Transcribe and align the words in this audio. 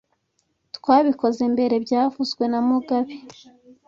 Twabikoze 0.75 1.41
mbere 1.53 1.75
byavuzwe 1.85 2.43
na 2.51 2.59
mugabe 2.67 3.15